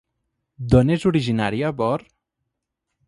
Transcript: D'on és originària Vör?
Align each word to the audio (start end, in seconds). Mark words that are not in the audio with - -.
D'on 0.75 0.93
és 0.95 1.05
originària 1.11 1.73
Vör? 1.83 2.03